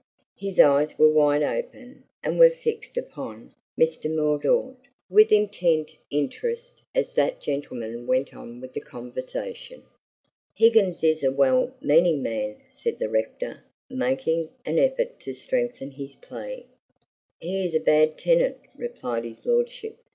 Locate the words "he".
17.39-17.63